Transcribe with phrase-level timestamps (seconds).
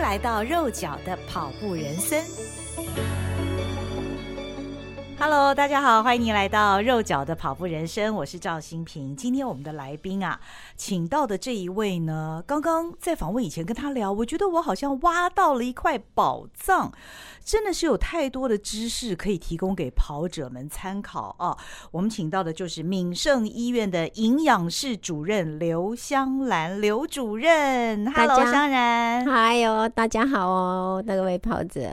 [0.00, 3.29] 来到肉脚的跑步人生。
[5.22, 9.14] Hello，大家好，欢迎您来到肉脚的跑步人生，我是赵新平。
[9.14, 10.40] 今天我们的来宾啊，
[10.76, 16.90] 请到的这一位呢，刚刚在访问以前跟他聊，我觉得我好像挖到了一块宝藏，
[17.44, 21.54] 真的是有太多的知识可以提供给跑者们参考啊。
[21.90, 28.10] 我们请到的就是敏盛医院的营养室主任刘香兰，刘主任。
[28.10, 29.26] Hello，香兰。
[29.26, 31.90] 嗨哟，大家好哦，各位跑者。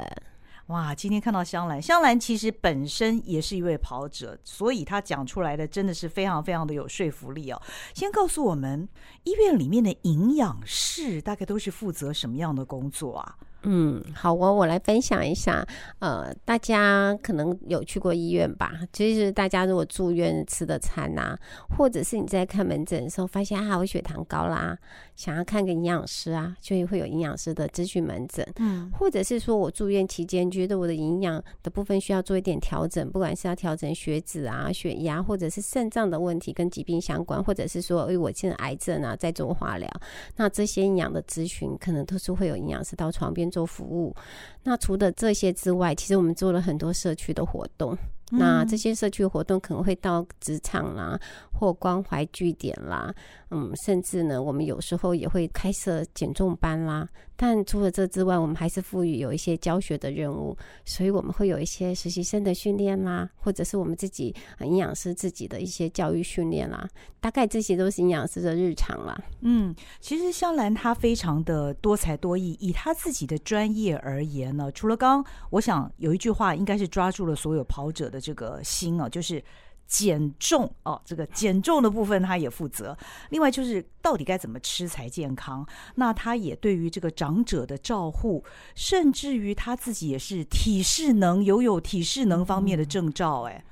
[0.67, 7.61] 哇，今天看到香兰，香兰其实本身也是一位跑者，所以她讲出来的真的是非常非常的有说服力哦。
[7.93, 8.87] 先告诉我们，
[9.23, 13.35] 医院里面的营养室大概都是负责什么样的工作啊？
[13.63, 15.65] 嗯，好，我我来分享一下。
[15.99, 18.71] 呃，大家可能有去过医院吧？
[18.93, 21.39] 其实大家如果住院吃的餐呐、啊，
[21.75, 24.77] 或者是你在看门诊的时候发现啊，我血糖高啦，
[25.17, 28.47] 想要看个营养师啊，就会有营养师的咨询门诊。
[28.57, 39.89] 嗯，或者是说我住院期间觉得我的营养的部分需要做一点调整，不管是要调整血脂啊、血压，或者是肾脏的问题跟疾病相关，或者是说，哎，我现在癌症啊，在做化疗，
[40.35, 44.15] 那这些营养的咨询可能都是会有营养师到床边做服务。
[44.63, 47.97] 那除了这些之外，其实我们做了很多社区的活动。
[48.31, 51.19] 那这些社区活动可能会到职场啦，
[51.53, 53.13] 或关怀据点啦，
[53.51, 57.07] 嗯，甚至呢，我们有时候也会开设减重班啦。
[57.39, 66.89] 但除了这之外，我们还是赋予有一些教学的任务，所以我们会有一些实习生的训练啦，或者是我们自己营养师自己的一些教育训练啦。
[67.19, 69.15] 大概这些都是营养师的日常啦。
[69.41, 78.16] 嗯，其实香兰她非常的多才多艺，以她自己的专业而言呢，除了刚刚我想有一句话应该是抓住了所有跑者的。
[78.19, 79.43] 这个心啊，就是
[79.85, 82.97] 减重哦，这个减重的部分他也负责。
[83.29, 85.65] 另外就是到底该怎么吃才健康？
[85.95, 88.43] 那他也对于这个长者的照护，
[88.75, 93.63] 甚至于他自己也是体适能，有有体适能方面的证照，哎，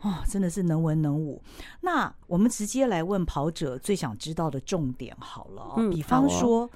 [0.00, 1.42] 哦，真的是能文能武。
[1.80, 6.70] 那我们直接来问跑者最想知道的重点好了，嗯，比方说。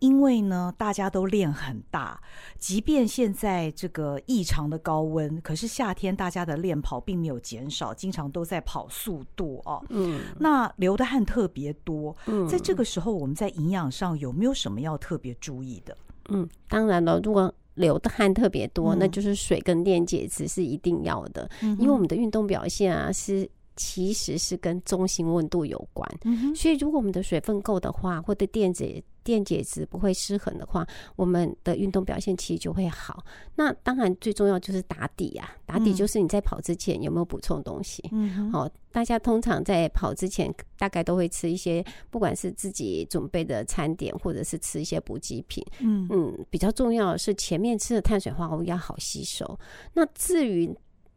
[0.00, 2.20] 因为呢，大家都练很大，
[2.58, 9.84] 即便现在这个异常的高温，可是夏天大家的练跑并没有减少，经常都在跑速度哦。
[9.90, 12.16] 嗯，那流的汗特别多。
[12.26, 15.96] 嗯，在这个时候，我们在营养上有没有什么要特别注意的？
[16.30, 23.48] 嗯，当然了，如果流的汗特别多，嗯，那就是水跟电解质是一定要的，嗯，因为我们的运动表现啊是。
[23.80, 30.86] 其实是跟中心温度有关，嗯，所以如果我们的水分够的话，或者电解电解质不会失衡的话，
[31.16, 33.24] 我们的运动表现其实就会好。
[33.54, 38.06] 那当然最重要就是打底啊，打底就是你在跑之前有没有补充东西。
[38.12, 45.64] 嗯，好，大家通常在跑之前大概都会吃一些，不管是自己准备的餐点，或者是吃一些补给品。
[45.78, 49.58] 嗯嗯，比较重要的是前面吃的碳水化合物要好吸收。
[49.94, 50.70] 那至于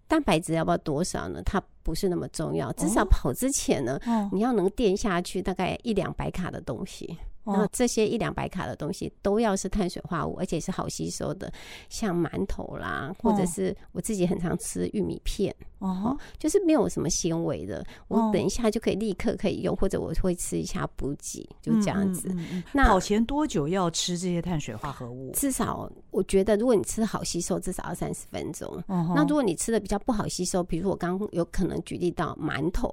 [0.08, 1.42] 蛋白质要不要多少呢？
[1.44, 7.18] 它不是那么重要，至少跑之前呢，哦、你要能垫下去大概一两百卡的东西。
[7.44, 11.52] 然后这些一两百卡的东西都要是碳水化合物，而且是好吸收的，
[11.90, 22.34] 像馒头啦，或者是我自己很常吃玉米片，哦，就是没有什么纤维的，我等一下就可以立刻可以用，或者我会吃一下补给，就这样子。
[22.72, 25.32] 那跑前多久要吃这些碳水化合物？
[25.34, 28.82] 至少我觉得，如果你吃好吸收，至少要三十分钟。
[28.88, 32.90] 那如果你吃的比较不好吸收，比如我刚有可能举例到馒头，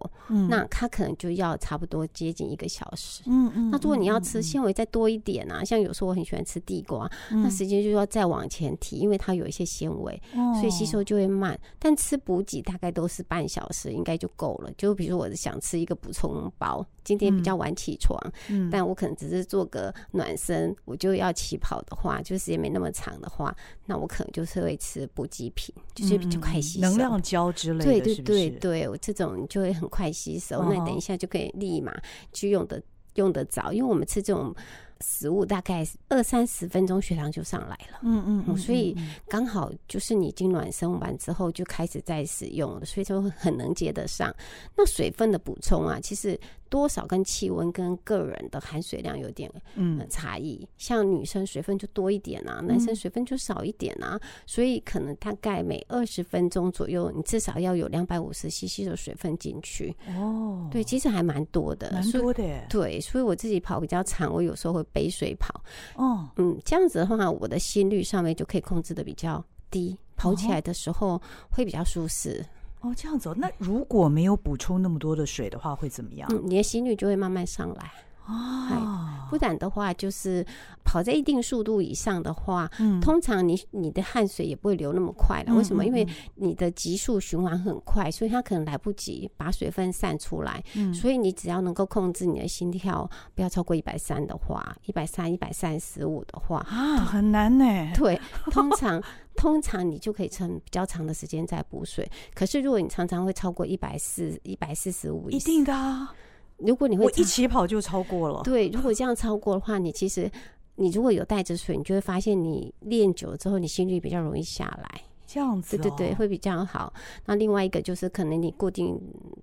[0.49, 3.23] 那它可能就要差不多接近一个小时。
[3.27, 3.71] 嗯嗯。
[3.71, 11.59] 那如果你要吃纤维再多一点啊，像有时候我很喜欢吃地瓜，嗯、那时间就要再往前提，因为它有一些纤维，哦，所以吸收就会慢。
[11.79, 14.73] 但吃补给大概都是半小时，应该就够了。
[14.77, 18.19] 就比如说我想吃一个补充包，今天比较晚起床，
[18.49, 23.55] 嗯，但我可能只是做个暖身，我就要起跑的话，就时间没那么长的话，
[23.87, 27.21] 那我可能就是会吃补给品，就是比较快吸收，能量。
[27.21, 31.93] 胶之类的，对对对对，我这种就会很快吸收，哦，那你等一下就可以立马
[32.33, 32.83] 去用的。
[33.15, 34.55] 用得着，因为我们吃这种
[35.01, 37.99] 食物，大概二三十分钟血糖就上来了。
[38.03, 38.97] 嗯嗯，嗯，所以
[39.29, 44.35] 刚好就是你已经暖身完之后就开始在使用了，所以就很能接得上。
[44.77, 46.39] 那水分的补充啊，其实。
[46.71, 60.69] 多少跟气温跟个人的含水量有点嗯差异，像女生水分就多一点啊，男生水分就少一点啊，所以可能大概每二十分钟左右，你至少要有两百五十 CC 的水分进去哦。
[60.71, 62.43] 对，其实还蛮多的，蛮多的。
[62.69, 65.63] 对，所以我自己跑比较长，我有时候会背水跑
[65.97, 66.29] 哦。
[66.37, 71.21] 嗯，这样子的话，我的心率上面就可以控制的比较低，跑起来的时候
[71.51, 72.47] 会比较舒适。
[72.81, 73.35] 哦，这样子哦。
[73.37, 76.29] 那如果没有补充那么多的水的话，会怎么样？
[76.33, 77.91] 嗯，你的心率就会慢慢上来。
[78.27, 80.45] 哦，不然的话就是
[80.85, 85.55] 跑在一定速度以上的话，嗯，通常你你的汗水也不会流那么快了。
[85.55, 85.85] 为什么？
[85.85, 86.07] 因为
[86.37, 90.63] 你的急速循环很快，所以它可能来不及把水分散出来。
[90.75, 97.65] 嗯，所以你只要能够控制你的心跳不要超过一百三的话，一百三、一百三十五的话啊，很难呢。
[97.95, 98.21] 对，
[98.51, 99.03] 通常。
[99.37, 106.13] 通常你就可以撑比较长的时间在补水，可是如果你常常会超过一百四、一百四十五，一定的啊。
[106.61, 110.31] 如果你会我一起跑就超过了，对，如果这样超过的话，你其实
[110.77, 115.01] 你如果有带着水，你就会发现你练久了之后，你心率比较容易下来。
[115.33, 116.93] 这样子，对对对，会比较好。
[117.25, 119.01] 那另外一个就是，可能你固定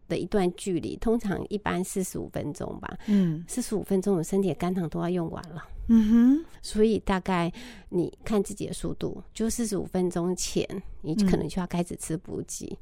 [0.10, 2.98] 的一段距离，通常一般四十五分钟吧。
[3.06, 5.64] 嗯，四十五分钟，我身体的肝糖都要用完了。
[5.88, 7.50] 嗯哼，所以大概
[7.88, 10.68] 你看自己的速度，就四十五分钟前，
[11.04, 12.78] 你可能就要开始吃补给，嗯、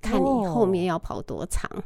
[0.00, 1.70] 看你后面要跑多长。
[1.70, 1.84] 哦，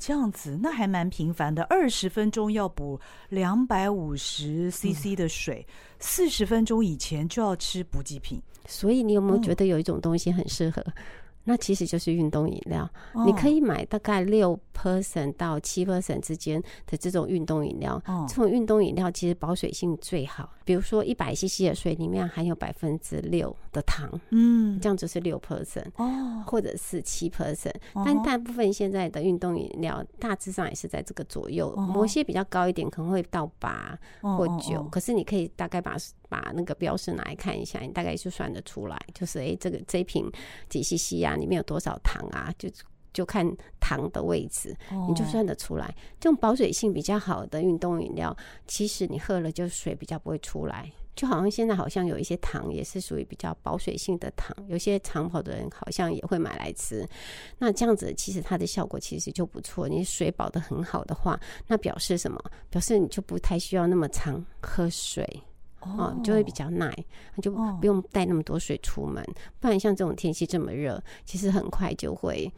[0.00, 1.62] 这样子，那还蛮频繁的。
[1.64, 5.66] 二十分钟要补两百五十 CC 的水，
[5.98, 8.40] 四十、嗯、分钟以前就要吃补给品。
[8.66, 10.84] 所以你有没有觉得有一种东西很适合？
[11.44, 18.00] 那其实就是运动饮料，哦、你可以买大概六 percent 到七 percent 之间的这种运动饮料。
[18.06, 20.50] 哦、这种运动饮料其实保水性最好。
[20.64, 27.74] 比如说一百 CC 的水里面含有百分之六的糖，嗯，这样就是六 percent 哦，或者是七 percent。
[27.94, 34.88] 哦、但大部分现在的运动饮料大致上也是在这个左右，哦、某些比较高一点，可能会到八或九、哦。
[34.92, 35.96] 可是你可以大概把
[36.30, 40.30] 把那个标识拿来看一下，你大概就算得出来，就是诶、欸，这个这一瓶
[40.70, 42.50] 几 CC 啊，里面有多少糖啊？
[42.56, 42.70] 就
[43.12, 43.44] 就看
[43.80, 44.74] 糖的位置，
[45.08, 45.94] 你就算得出来。
[46.20, 48.34] 这种保水性比较好的运动饮料，
[48.68, 50.90] 其实你喝了就水比较不会出来。
[51.16, 57.06] 就好像现在好像有一些糖也是属于比较保水性的糖，有些长跑的人好像也会买来吃。
[57.58, 59.88] 那这样子其实它的效果其实就不错。
[59.88, 62.40] 你水保得很好的话，那表示什么？
[62.70, 65.42] 表示你就不太需要那么常喝水。
[65.80, 66.94] 哦，就会比较耐，
[67.42, 69.24] 就不用带那么多水出门。
[69.58, 72.50] 不然像这种天气这么热，其实很快就会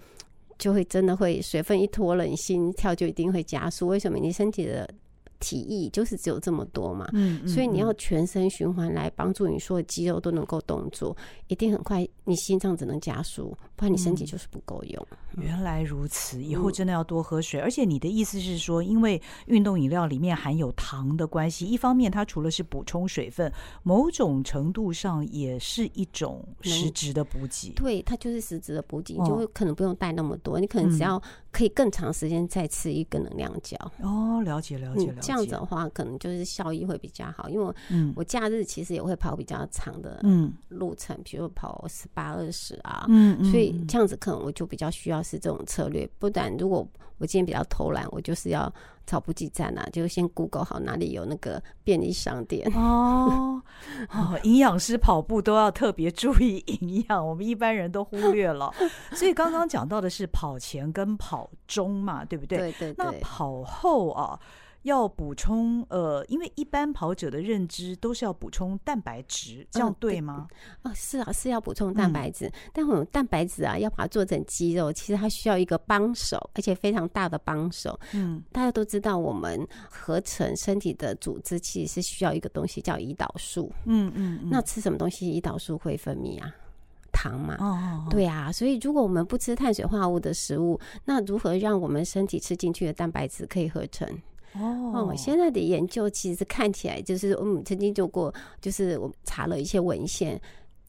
[0.58, 3.88] 就会真的会水分一脱了，你心跳就一定会加速。
[3.88, 4.18] 为什么？
[4.18, 4.88] 你身体的
[5.42, 11.14] 体液就是只有这么多嘛，嗯，所以你要全身循环来帮助你所有肌肉都能够动作，
[11.48, 15.06] 一定很快，你心脏只能加速，不然你身体就是不够用。
[15.34, 17.60] 嗯、原来如此，以后真的要多喝水。
[17.60, 23.52] 嗯、而且你的意思是说，因为运动饮料里面含有糖的关系，一方面它除了是补充水分，
[23.82, 27.72] 某种程度上也是一种实质的补给。
[27.72, 31.20] 对，它就是实质的补给，你就会可能不用带那么多，哦、你可能只要
[31.52, 33.76] 可以更长时间再吃一个能量胶。
[34.00, 35.20] 哦，了解了解了解。
[35.20, 37.74] 这样子的话，可能就是效益会比较好，因为
[38.16, 40.20] 我假日其实也会跑比较长的
[40.68, 46.08] 路程，比如跑十八二十啊，嗯，所以这样子可能我就比较需要是这种策略。
[46.18, 46.86] 不然如果
[47.18, 48.72] 我今天比较偷懒，我就是要
[49.06, 53.62] 找补给站啊，就先 Google 好哪里有那个便利商店哦。
[54.10, 58.72] 哦，营养师跑步都要特别注意营养，我们一般人都忽略了。
[59.12, 62.58] 所以刚刚讲到的是跑前跟跑中嘛，对不对？
[62.58, 62.94] 对对对。
[62.98, 64.38] 那跑后啊。
[64.82, 70.48] 要补充呃，因为一般跑者的认知都是要补充蛋白质，这样对吗？
[70.82, 72.46] 哦，是啊，是要补充蛋白质。
[72.46, 77.98] 嗯、但我们蛋白质啊，要把它做成肌肉，其实它需要一个帮手，而且非常大的帮手。
[78.12, 83.72] 嗯，大家都知道，我们合成身体的组织其实是需要一个东西叫胰岛素。
[83.84, 86.52] 嗯嗯，嗯，那吃什么东西胰岛素会分泌啊？
[87.12, 87.56] 糖嘛。
[87.60, 88.50] 哦，哦，哦，对啊。
[88.50, 94.08] 所以如果我们不吃碳水化合物的食物，那如何让我们身体吃进去的蛋白质可以合成？
[94.54, 100.40] 哦，我现在的研究其实看起来就是，嗯，曾经做过，就是我查了一些文献。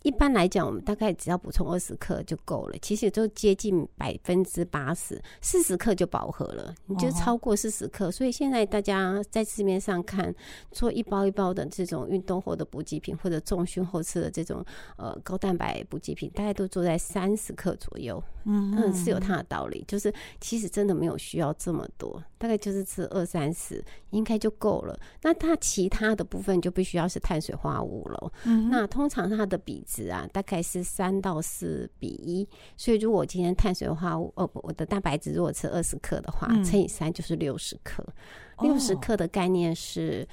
[0.04, 2.78] 一般来讲，我们大概只要补充二十克就够了。
[2.82, 6.76] 其实就接近百分之八十，四十克就饱和了。
[6.86, 10.34] 你就超过四十克，所以现在大家在市面上看
[10.72, 14.64] 做一包一包的这种运动后的补给品，或者重训后吃的这种
[14.98, 18.22] 呃高蛋白补给品，大概都做在三十克左右。
[18.46, 19.86] 嗯嗯，是有它的道理。
[19.88, 25.00] 就是其实真的没有需要这么多，大概就是吃二三十应该就够了。
[25.22, 28.32] 那它其他的部分就必须要是碳水化合物了。
[28.44, 38.04] 嗯，那通常它的比值啊，大概是三到四比一，所以如果我今天碳水化合物，哦，我的蛋白质如果吃二十克的话，乘以三就是六十克。
[38.62, 40.28] 六十克的概念是，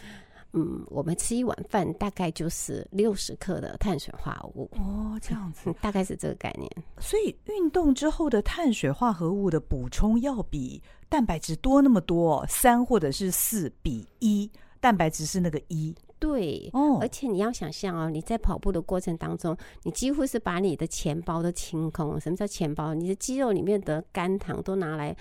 [0.52, 4.70] 嗯，我们吃一碗饭大概就是六十克的碳水化合物。
[4.72, 6.70] 哦，这样子， 大概是这个概念。
[6.98, 14.50] 所以运动之后的碳水化合物的补充要比蛋白质多那么多，三或者是四比一，
[14.80, 15.94] 蛋白质是那个一。
[16.20, 22.20] 对，哦，而且你要想象哦，你在跑步的过程当中，你几乎是把你的钱包都清空。
[22.20, 22.94] 什么叫钱包？
[22.94, 25.16] 你的肌肉里面的肝糖都拿来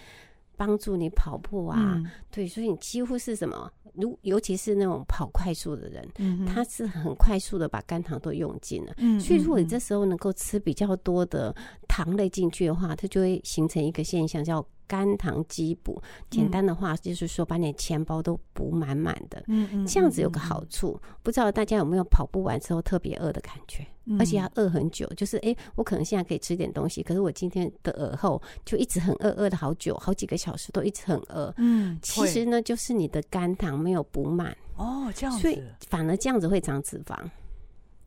[0.58, 3.72] 帮助你跑步啊，嗯、对，所以你几乎是什么？
[3.94, 8.94] 如尤其是那种跑快速的人，嗯、他是很快速的把肝糖都用尽了。
[8.98, 11.56] 嗯、所以如果你这时候能够吃比较多的
[11.88, 16.01] 糖类进去的话，它就会形成一个现象，叫肝糖饥补。
[16.29, 19.41] 简单的话就是说，把你的钱包都补满满的。
[19.48, 23.88] 嗯，这样子有个好处，不知道大家有没有跑步完之后特别饿的感觉？
[24.17, 31.53] 而且要饿很久，就是哎、欸，我可能现在可以吃点东西，可是我今天的耳后就一直很饿，饿了好久，好几个小时都一直很饿。
[31.58, 37.15] 嗯，其实呢，就是你的肝糖没有补满哦，这样子，所以反而这样子会长脂肪。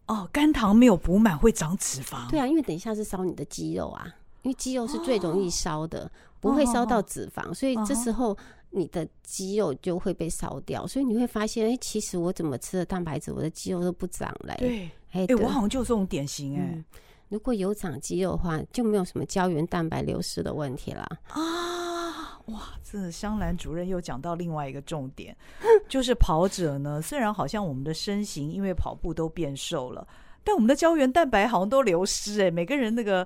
[0.09, 2.29] 哦，肝糖没有补满会长脂肪？
[2.29, 4.13] 对啊，因为等一下是烧你的肌肉啊，
[4.43, 6.11] 因为肌肉是最容易烧的，哦、
[6.43, 8.37] 不会烧到脂肪，哦、所以这时候
[8.71, 14.57] 你的肌肉就会被烧掉，所以你会发现，哎、欸，其实我怎么吃的蛋白质，我的肌肉都不长嘞。
[14.59, 14.91] 对。
[15.13, 16.85] 哎、欸，我好像就这种典型哎。
[17.29, 22.41] 如果有长肌肉的话，就没有什么胶原蛋白流失的问题了啊！
[22.47, 25.37] 哇，这香兰主任又讲到另外一个重点，
[25.89, 30.05] 就是跑者呢，虽然好像我们的身形因为跑步都变瘦了，
[30.43, 33.25] 但我们的胶原蛋白好像都流失哎、欸，每个人那个。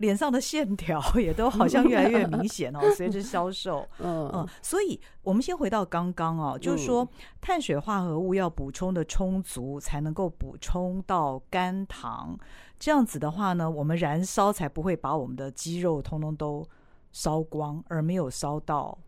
[0.00, 4.28] 脸上的线条 也都好像越来越明显哦， 随着消瘦，嗯。
[4.34, 7.08] 嗯，所以我们先回到刚刚哦，就是说
[7.40, 12.36] 碳水化合物要补充的充足，才能够补充到肝糖，
[12.78, 16.66] 这样子的话呢，我们燃烧才不会把我们的肌肉通通都
[17.12, 18.98] 烧光，而没有烧到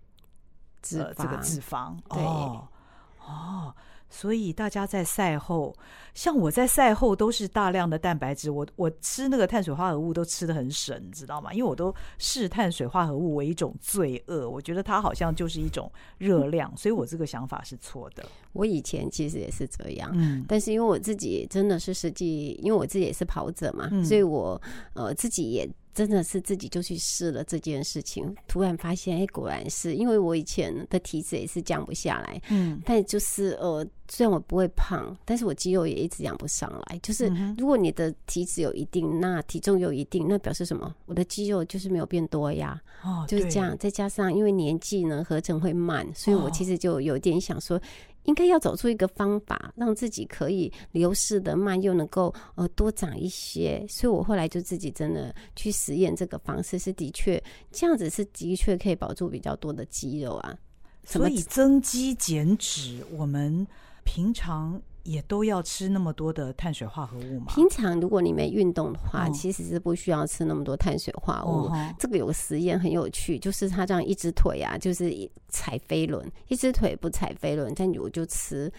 [0.81, 3.75] 脂这个脂肪，对，哦。
[4.13, 5.75] 哦所以大家在赛后，
[6.15, 11.53] 像我在赛后都是大量的蛋白质，我我吃那个碳水化合物都吃的很省，你知道吗？
[11.53, 18.25] 因为我都视碳水化合物为一种罪恶，我觉得它好像就是一种热量，所以我这个想法是错的。
[18.53, 24.61] 我以前其实也是这样，嗯，但是因为我自己真的是实际，因为我自己也是跑者嘛，嗯，所以我
[24.95, 25.69] 呃自己也。
[25.95, 36.99] 真的是自己就去试了这件事情，突然发现，哎，果然是因为我以前的体脂也是降不下来，嗯，但就是呃，虽然我不会胖，但是我肌肉也一直养不上来。
[37.03, 40.95] 就是如果你的体脂有一定，那体重有一定，那表示什么？
[41.07, 43.77] 我的肌肉就是没有变多呀，哦，就是这样。
[43.79, 47.81] 再加上因为年纪呢，合成会慢，所以我其实就有点想说。
[48.25, 53.85] 应该要找出一个方法，让自己可以流失的慢，又能够呃多长一些。
[53.89, 60.57] 所以我后来就自己真的去实验这个方式，是的确这样子，是的确可以保住比较多的肌肉啊。
[61.05, 63.67] 所以增肌减脂，我们
[64.05, 64.81] 平常。
[65.05, 67.47] 也都要吃那么多的碳水化合物吗？
[67.49, 71.67] 平常如果你没运动的话，嗯、其实是不需要吃那么多碳水化合物。
[71.67, 75.13] 哦、这个有个实验很有趣，就是他这样一只腿啊，就是
[75.49, 78.73] 踩飞轮，一只腿不踩飞轮，但我就吃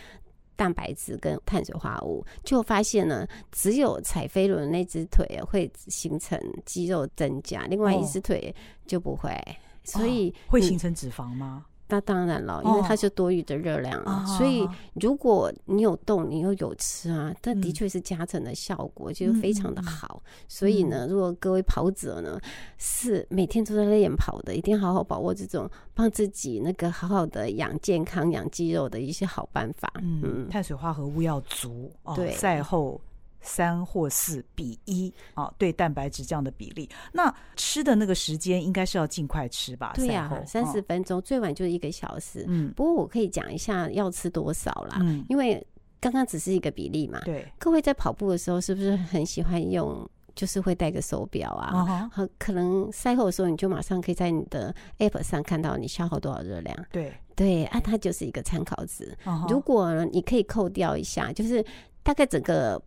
[0.56, 11.66] 蛋白质跟碳水化合物，就发现呢，只有踩飞轮那只腿会形成肌肉增加，另外一只腿就不会，哦、所以会形成脂肪吗？
[11.88, 20.24] 那当然了，因为它是多余的热量啊，哦、所以如果你有动，你又有吃啊，它的确是加成的效果，嗯、就非常的好。
[20.26, 22.40] 嗯、所以呢，如果各位跑者呢
[22.78, 29.92] 是每天都在练跑的，一定好好把握这种帮自己那个好好的养健康、养肌肉的一些好办法。
[30.02, 33.00] 嗯，嗯碳水化合物要足，哦、对，赛后。
[33.44, 39.92] 三或四比一啊，对蛋白质这样的比例，那吃的那个时间应该是要尽快吃吧？
[39.96, 42.46] 对呀、啊，三十分钟，哦、最晚就是一个小时。
[42.48, 45.62] 嗯，不过我可以讲一下要吃多少啦，嗯，因为
[46.00, 47.20] 刚刚只是一个比例嘛。
[47.26, 52.10] 对，各位在跑步的时候是不是很喜欢用，就是会戴个手表啊？
[52.12, 56.86] 和、uh huh、可能赛后的时候你就马上可以在你的 App 上看到你消耗多少热量。
[56.92, 59.16] 对对，啊，它就是一个参考值。
[59.26, 61.64] Uh huh、如果你可以扣掉一下，就是
[62.02, 62.82] 大概整个。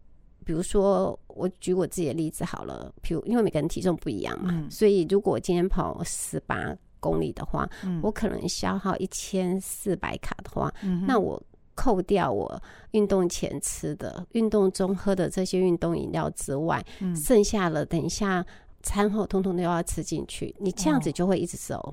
[0.46, 2.94] 比如说，我举我自己的例子好了。
[3.02, 11.42] 比如，因为每个人体重不一样嘛，嗯、所以如果我今天跑十八公里的话，嗯、我可能消耗一千四百卡的话，嗯、那我
[11.74, 12.62] 扣掉我
[12.92, 18.46] 运动前吃的、运动中喝的这些运动饮料之外，嗯、剩下了等一下
[18.84, 21.92] 餐后通通都要吃进去，你这样子就会一直瘦。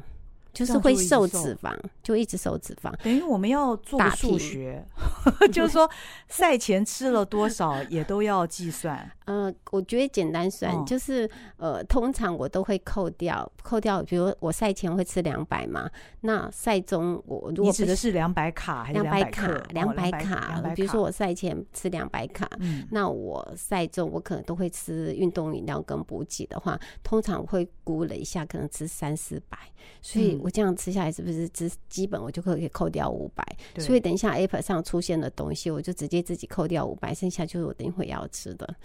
[0.54, 2.94] 就是会瘦脂肪，就一直瘦脂肪。
[3.04, 4.86] 等于我们要做数学，
[5.52, 5.90] 就是说
[6.28, 9.10] 赛前吃了多少也都要计算。
[9.26, 14.04] 呃，我觉得简单算，就是呃，通常我都会扣掉，扣掉。
[14.04, 15.90] 比如我赛前会吃两百嘛，
[16.22, 19.48] 那赛中我如果指的是两百卡还是两百卡？
[19.70, 20.62] 两百卡。
[20.76, 22.48] 比如说我赛前吃两百卡，
[22.92, 29.58] 那我赛中我可能都会吃运动饮料跟补给的话，通常会估了一下，可能吃三四百，
[30.02, 30.43] 所以。
[30.44, 33.44] 我这样吃下来是不是只基本我就可以扣掉五百？
[33.74, 38.76] 对所以等一下 App 上出现的东西，我就直接自己扣掉五百，剩下就是我等一会要吃的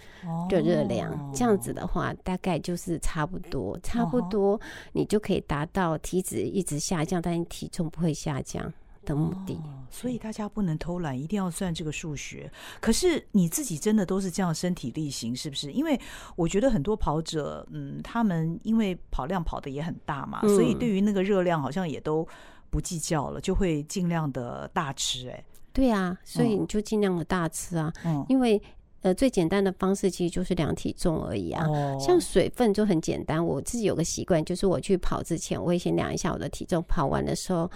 [0.49, 1.11] 就热量。
[1.11, 4.59] 哦、这样子的话，大概就是差不多，差不多
[4.93, 8.71] 你就可以达到体脂一直下降，但你体重不会下降。
[9.05, 12.51] 的目的，哦，所以大家不能偷懒，一定要算这个数学。
[12.79, 15.71] 可是你自己真的都是这样身体力行，是不是？
[15.71, 15.99] 因为
[16.35, 22.27] 我觉得很多跑者，嗯，他们因为跑量跑的也很大嘛，嗯，所以对于那个热量好像也都
[22.69, 25.31] 不计较了，就会尽量的大吃，欸。
[25.31, 27.91] 哎，对啊，所以你就尽量的大吃啊。
[28.05, 28.61] 嗯，因为
[29.01, 31.65] 呃，最简单的方式其实就是量体重而已啊。
[31.65, 37.69] 哦，像水分就很简单，我自己有个习惯，就是我去跑之前，我会先量一下我的体重，跑完的时候。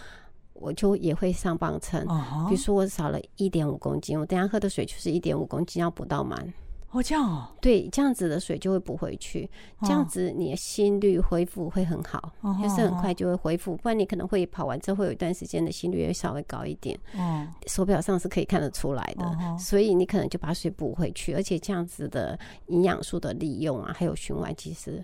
[0.63, 2.01] 我就也会上磅秤，
[2.47, 6.53] 比如说我少了一点五公斤，我等下喝的水就是一点五公斤，要补到满。
[6.93, 9.49] 哦，这样哦，对，这样子的水就会补回去，
[9.81, 12.31] 这样子你的心率恢复会很好，
[12.61, 13.75] 就是很快就会恢复。
[13.77, 19.57] 不然你可能会跑完之后会有一段时间的心率会稍微高一点，嗯，手表上是可以看得出来的。
[19.57, 25.03] 所以你可能就把水补回去，而且这样子的营养素的利用啊，还有循环，其实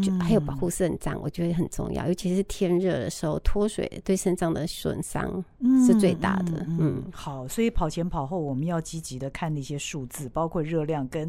[0.00, 2.06] 就还有保护肾脏，我觉得很重要。
[2.06, 5.44] 尤其是天热的时候，脱水对肾脏的损伤
[5.84, 6.64] 是最大的。
[6.78, 11.23] 嗯，好，所以跑前跑后我们要积极的看那些数字，包括热量跟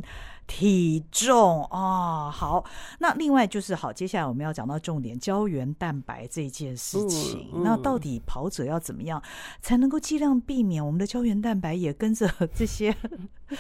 [0.48, 2.66] 体重啊、哦，好，
[3.00, 7.50] 那另外就是好，接下来我们要讲到重点，胶原蛋白这件事情。
[7.54, 9.22] 嗯嗯、那到底跑者要怎么样
[9.62, 12.96] 才能够尽量避免我们的胶原蛋白也跟着 这些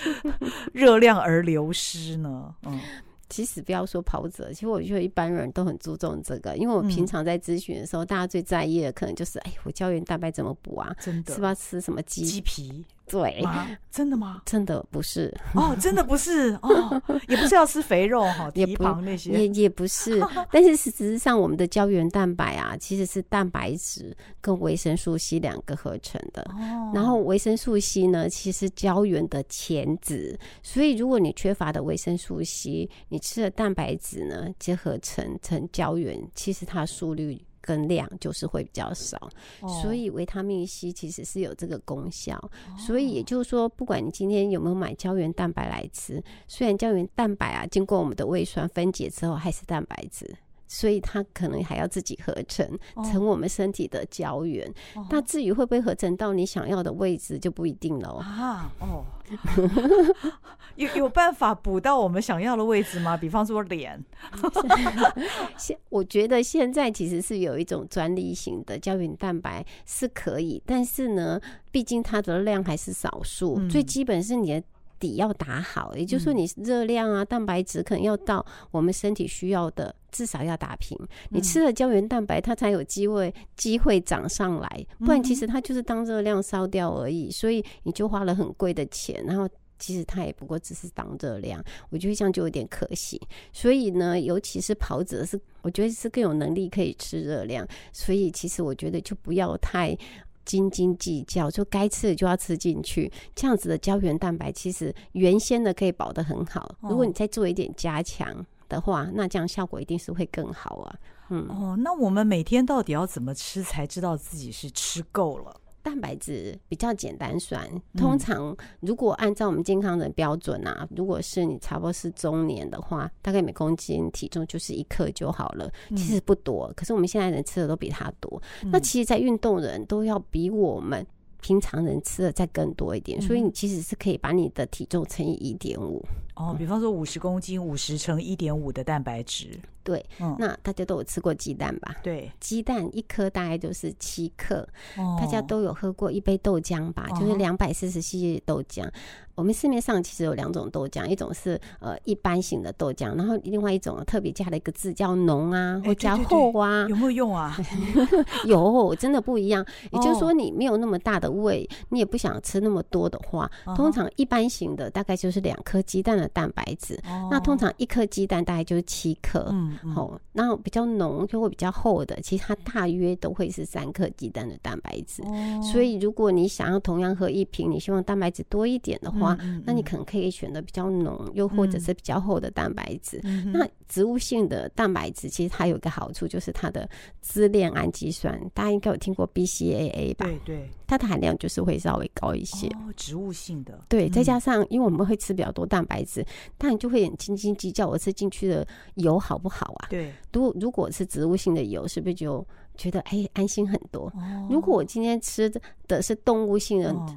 [0.73, 2.53] 热量而流失呢？
[2.63, 2.79] 嗯。
[3.27, 10.95] 其实不要说跑者，其实我觉得一般人都很注重这个，因为我平常在咨询的时候，嗯、大家最在意的可能就是，哎，我胶原蛋白怎么补啊？
[10.99, 12.85] 真的，是不是要吃什么鸡鸡皮？
[13.07, 13.43] 对，
[13.91, 14.41] 真的吗？
[14.45, 20.19] 真的不是哦，真的不是哦， 也不是要吃肥肉哈，蹄膀那些也也不是。
[20.51, 26.41] 但是事实上，我们的胶原蛋白啊，其实是蛋白质跟维生素 C 两个合成的。
[26.53, 37.39] 哦，然后维生素 C 呢，其实胶原的前子，所以如果你缺乏的维生素 C，你吃的蛋白质呢，结合成成胶原，其实它速率。
[37.65, 39.17] 跟量就是会比较少，
[39.61, 42.37] 哦、所以维他命 C 其实是有这个功效。
[42.37, 52.67] 哦、所以也就是说，不管你今天有没有买胶原蛋白来吃，虽然胶原蛋白啊经过我们的胃酸分解之后还是蛋白质，所以它可能还要自己合成
[53.03, 54.67] 成我们身体的胶原。
[54.95, 58.71] 哦、那至于会不会合成到你想要的位置就不一定了啊。
[58.79, 59.05] 哦。
[60.75, 63.17] 有有办法补到我们想要的位置吗？
[63.17, 63.99] 比方说脸，
[65.57, 74.63] 现我觉得现在其实是有一种专利型的胶原蛋白是可以，但是呢，毕竟它的量还是少数，嗯、最基本是你的
[75.05, 80.97] 底要打好，也就是说你热量啊、蛋白质可能要到我们身体需要的，至少要打平。
[81.29, 89.47] 你吃了胶原蛋白，它才有机会机会长上来，不然其实它就是当热量烧掉而已，所以你就花了很贵的钱，然后。
[89.77, 93.21] 其实它也不过只是当热量，我觉得这样就有点可惜。
[93.51, 97.67] 所以呢，尤其是跑者是，我觉得是更有能力可以吃热量。
[97.91, 99.95] 所以其实我觉得就不要太
[100.45, 103.11] 斤斤计较，就该吃的就要吃进去。
[103.35, 106.75] 这样子的胶原蛋白其实原先的可以保得很好。
[106.81, 110.95] 如果你再做一点加强的话，那这样效果一定是会更好啊。
[111.29, 115.55] 嗯，哦，那我们每天到底要怎么吃才知道自己是吃够了？
[115.85, 117.63] 蛋白质比较简单算，
[117.95, 126.73] 通常如果按照我们健康人标准啊，如果是你差不多是中年的话，大概每公斤体重就是一克就好了，其实不多。
[126.75, 131.05] 可是我们现在人吃的都比他多，那其实，在运动人都要比我们
[131.45, 136.03] 平常人吃的再更多一点，所以你其实是可以把你的体重乘以一点五。
[136.33, 139.51] 哦，比方说五十公斤，五十乘一点五的蛋白质。
[139.83, 141.95] 对，嗯、那大家都有吃过鸡蛋吧？
[142.01, 144.67] 对，鸡蛋一颗大概就是七克。
[144.97, 147.07] 哦、大家都有喝过一杯豆浆吧？
[147.11, 148.89] 哦、就是两百四十 cc 豆浆。
[149.35, 157.55] 我们市面上其实有两种豆浆，一种是呃一般型的豆浆，然后另外一种特别加了一个字叫浓啊，或加厚啊，有没有用啊？
[158.45, 159.63] 有，真的不一样。
[159.91, 166.95] 也就是说，你没有那么大的胃，你也不想吃那么多的话，通常一般型的大概就是两颗鸡蛋的蛋白质。
[167.05, 169.47] 哦、那通常一颗鸡蛋大概就是七克。
[169.51, 175.23] 嗯，好、嗯，然后比较浓就会比较厚的，其实它大约都会是三颗鸡蛋的蛋白质。
[175.23, 183.21] 哦、所以如果你想要同样喝一瓶，你希望蛋白质多一点的话，嗯、那你可能可以选择比较浓又或者是比较厚的蛋白质。
[183.23, 186.89] 嗯、那植物性的蛋白质其实它有一个好处，就是它的
[187.21, 190.25] 支链氨基酸，大家应该有听过 BCAA 吧？
[190.25, 192.67] 对对，它的含量就是会稍微高一些。
[192.67, 193.79] 哦，植物性的。
[193.87, 196.25] 对，再加上因为我们会吃比较多蛋白质，
[196.57, 199.87] 当然就会很斤斤计较我吃进去的油好不好啊？
[199.89, 200.13] 对。
[200.33, 204.07] 如如果是植物性的油，是不是就觉得哎安心很多？
[204.15, 205.49] 哦、如果我今天吃
[205.87, 206.91] 的是动物性的。
[206.91, 207.15] 哦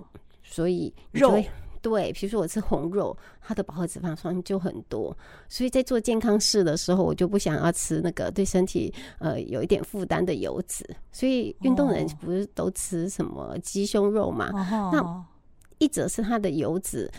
[0.50, 1.38] 所以肉。
[1.80, 5.16] 对，比如说我吃红肉，它的饱和脂肪酸就很多，
[5.48, 10.84] 所以在做健康事的时候，我就不想要吃那个对身体呃有一点负担的油脂。
[11.12, 14.50] 所以运动人不是都吃什么鸡胸肉嘛？
[14.52, 15.24] 哦、那
[15.78, 17.10] 一则是它的油脂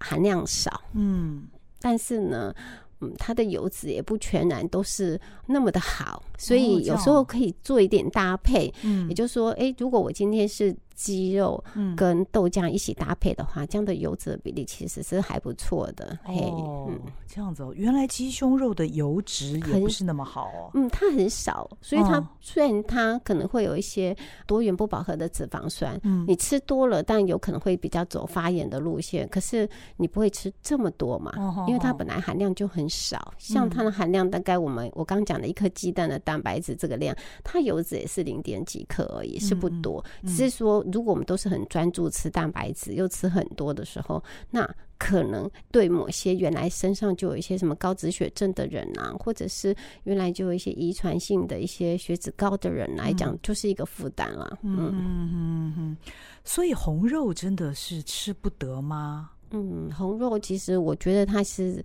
[0.00, 1.46] 含量少，嗯，
[1.80, 2.54] 但是呢，
[3.00, 8.72] 嗯，它的油脂也不全然都是那么的好，所以有时候可以做一点搭配。
[8.82, 10.74] 嗯，也就是说，哎，如果我今天是。
[10.96, 11.62] 鸡肉
[11.94, 16.18] 跟豆浆一起搭配的话，嗯、这样的油脂的比例其实是还不错的。
[16.24, 20.70] 哦，嗯、这样子哦，原来鸡胸肉的油脂也不是那么好哦。
[20.72, 29.28] 嗯，它很少，所以它虽然它可能会有一些多元不饱和的脂肪酸，嗯，你吃多了，但有可能会比较走发炎的路线。
[29.28, 31.30] 可是你不会吃这么多嘛？
[31.36, 40.82] 哦、因为它本来含量就很少，哦、像它的含量大概我们我刚讲的一颗鸡蛋的蛋白质这个量，它油脂也是零点几克而已，是不多，嗯、只是说。
[40.92, 44.68] 如果我们都是很专注吃蛋白质，又吃很多的时候，那
[44.98, 54.58] 可能对某些原来身上就有一些什么高脂血症的人啊，或者是原来就有一些遗传性的一些血脂高的人来讲，就是一个负担了。
[54.62, 55.96] 嗯嗯嗯嗯，
[56.44, 59.30] 所以红肉真的是吃不得吗？
[59.50, 61.84] 嗯，红肉其实我觉得它是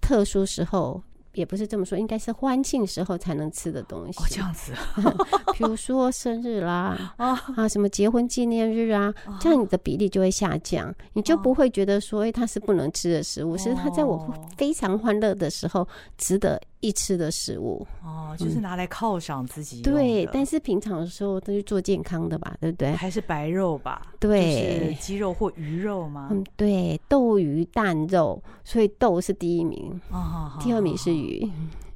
[0.00, 1.02] 特殊时候。
[1.36, 4.18] 也不是这么说，应该是欢庆时候才能吃的东西。
[4.18, 4.72] 哦，这样子，
[5.54, 17.86] 比如说生日啦， 啊啊，什么结婚纪念日啊，这样你的比例就会下降，你就不会觉得说，哎，它是不能吃的食物，是它在我非常欢乐的时候值得一吃的食物。
[18.04, 19.82] 哦，就是拿来犒赏自己。
[19.82, 22.92] 对，但是平常的时候都是做健康的吧，对不对？
[22.92, 24.12] 还是白肉吧？
[24.20, 26.28] 对，是鸡肉或鱼肉吗？
[26.30, 31.48] 嗯，对，豆鱼蛋肉，所以豆是第一名，哦第二名是鱼。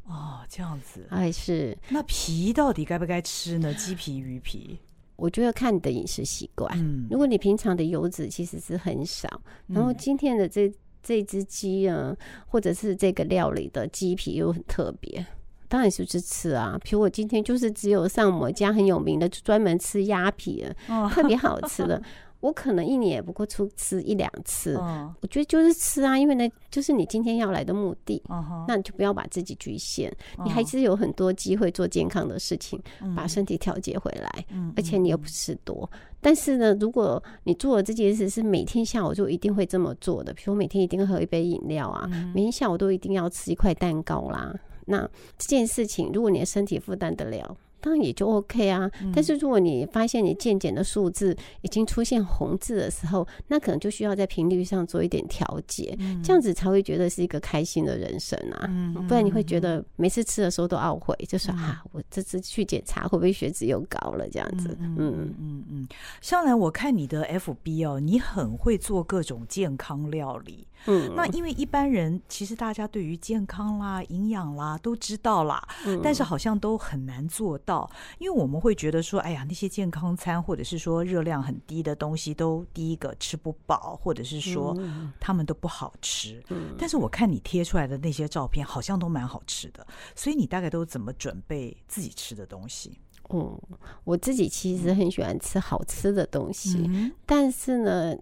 [0.06, 1.76] 哦，这样子，哎，是。
[1.88, 3.72] 那皮到底该不该吃呢？
[3.74, 4.76] 鸡皮、鱼皮，
[5.14, 6.68] 我觉得看你的饮食习惯。
[6.76, 9.28] 嗯，如果你平常的油脂其实是很少，
[9.68, 10.68] 然后今天的这
[11.02, 12.14] 这只鸡啊，
[12.46, 15.24] 或者是这个料理的鸡皮又很特别，
[15.68, 16.78] 当然是去吃啊。
[16.82, 22.02] 比如我今天就是只有上某家很有名的，专门吃鸭皮的，哦、特别好吃的。
[22.40, 35.88] 我可能一年也不过出吃一两次，嗯、我觉得就是吃啊，因为呢，就是你今天要来的目的，嗯、那你就不要把自己局限，嗯、你还是有很多机会做健康的事情，嗯、把身体调节回来，嗯、而且你又不吃多。
[35.92, 44.55] 嗯、但是呢，如果你做的这件事是每天下午就一定会这么做的，比如每天一定会喝一杯饮料啊，嗯、每天下午都一定要吃一块蛋糕啦，
[44.87, 47.57] 那这件事情如果你的身体负担得了。
[47.80, 58.68] 当然也就 OK 啊，但是如果你发现你健检的数字已经出现红字的时候，那可能就需要在频率上做一点调节，这样子才会觉得是一个开心的人生啊。
[59.08, 64.76] 不然你会觉得每次吃的时候都懊悔，就说啊，我这次去检查会不会血脂又高了这样子。
[64.80, 65.88] 嗯嗯嗯嗯，
[66.20, 70.66] 上来，我看你的 FB 哦，你很会做各种健康料理。
[70.86, 84.76] 嗯，那因为一般人其实大家对于健康啦、营养啦都知道啦，嗯、但是好像都很难做到，因为我们会觉得说，哎呀，那些健康餐或者是说热量很低的东西，都第一个吃不饱，或者是说
[85.20, 86.42] 他们都不好吃。
[86.48, 92.98] 嗯，但是我看你贴出来的那些照片，好像都蛮好吃的，所以你大概都怎么准备自己吃的东西？
[93.32, 93.60] 嗯，
[94.04, 98.16] 我自己其实很喜欢吃好吃的东西，嗯、但是呢。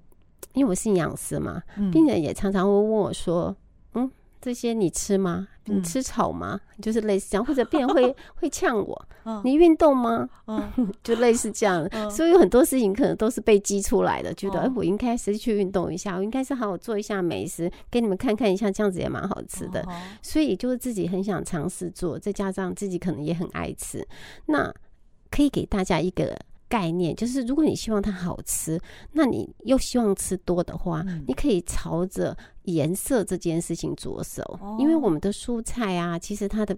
[0.54, 3.54] 因为我是营养师嘛，病人也常常会问我说
[3.94, 5.46] ：“嗯，这些你吃吗？
[5.64, 9.06] 你吃草吗？”就是类似这样，或者病人会 会呛我
[9.44, 10.28] ：“你运动吗？”
[11.04, 11.88] 就类似这样。
[12.10, 19.86] 所以有很多事情可能都是被激出来的，觉得哎，我应该是去运动一下，我应该是好好做一下美食，给你们看看一下，这样子也蛮好吃的。
[20.22, 24.06] 所以就是自己很想尝试做，再加上自己可能也很爱吃，
[24.46, 24.72] 那
[25.30, 26.36] 可以给大家一个。
[26.68, 28.78] 概念就是，如果你希望它好吃，
[29.12, 34.42] 那你又希望吃多的话，嗯、你可以朝着颜色这件事情着手。
[34.60, 36.76] 哦、因为我们的蔬菜啊，其实它的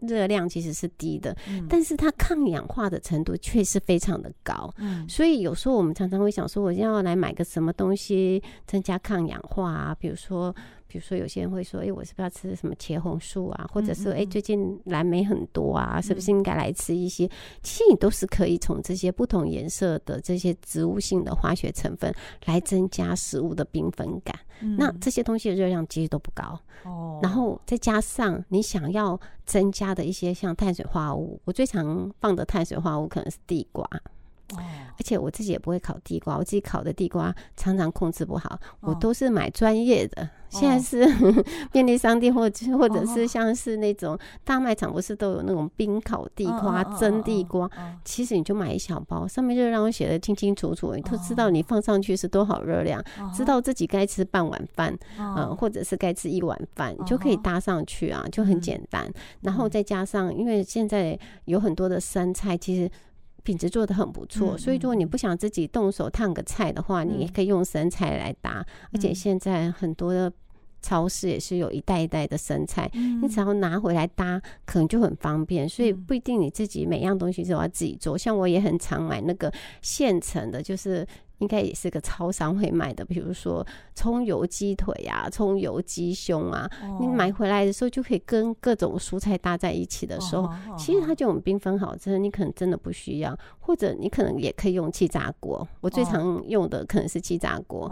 [0.00, 4.72] 热量其实是低的，嗯、但是它抗氧化的程度却是非常的高。
[4.78, 10.54] 嗯、所以有时候我们常常会想说，我要来买个什么东西增加抗氧化啊，比如说。
[10.94, 13.68] 比如说，有些人会说：“哎，我是不是要吃什么茄红素啊？
[13.72, 17.28] 或者是哎，最近蓝莓很多啊，是不是应该来吃一些？”
[17.64, 24.38] 其实你都是可以从这些不同颜色的这些植物性的化学成分来增加食物的缤纷感。
[24.78, 26.56] 那这些东西的热量其实都不高。
[26.84, 33.84] 哦，然后再加上你想要增加的一些像碳水化合物，我最常放的碳水化合物可能是地瓜。
[34.52, 40.28] 哦，而且我自己也不会烤地瓜，我自己烤的地瓜常常控制不好，哦、我都是买专业的。
[40.50, 47.68] 现在是、哦、便利商店或者或者是像是那种大卖场，不是都有那种冰烤地瓜、蒸地瓜？
[48.04, 53.02] 其实你就买一小包，上面就让我写的清清楚楚，你都知道你放上去是多少热量，
[53.34, 59.10] 知道自己该吃半碗饭，嗯，或者是该吃一碗饭，你就可以搭上去啊，就很简单。
[59.40, 62.88] 然后再加上，因为现在有很多的生菜，其实。
[63.44, 68.66] 品质做的很不错，所以如果你不想自己动手烫个菜的话，你也可以用生菜来搭。
[68.92, 70.32] 而且现在很多的
[70.84, 72.90] 超市也是有一袋一袋的生菜，
[73.22, 75.66] 你只要拿回来搭，可能就很方便。
[75.66, 78.18] 所以不一定你自己每样东西都要自己做。
[78.18, 81.06] 像我也很常买那个现成的，就是。
[81.38, 92.16] 应该也是个超商会卖的，比如说葱油鸡腿啊，葱油鸡胸啊，哦、你买回来的时候就可以跟各种蔬菜搭在一起的时候，哦哦、其实它就很缤纷好吃。
[92.20, 95.66] 你可能真的不需要，或者你可能也可以用气炸锅。
[95.80, 97.90] 我最常用的可能是气炸锅。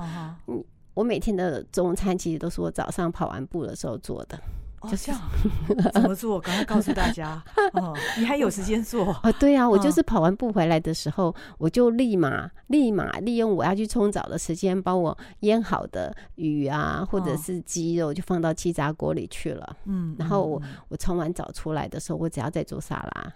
[0.94, 4.38] 我每天的中餐其实都是我早上跑完步的时候做的。
[4.90, 5.20] 就这样，
[5.94, 6.40] 怎么做？
[6.40, 7.40] 赶快告诉大家
[7.74, 7.96] 哦！
[8.18, 9.30] 你还有时间做啊？
[9.38, 19.76] 对啊，我就是跑完步回来的时候，我就立马立马利用我要去冲澡的时间，把我腌好的鱼啊，或者是鸡肉，就放到气炸锅里去了。
[19.84, 23.32] 嗯，然后我我冲完澡出来的时候，我只要再做沙拉。